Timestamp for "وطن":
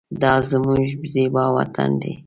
1.55-1.93